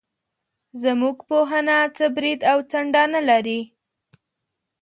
زموږ 0.83 1.17
پوهنه 1.29 1.77
څه 1.97 2.05
برید 2.15 2.39
او 2.51 2.57
څنډه 2.71 3.03
نه 3.13 3.21
لري. 3.29 3.61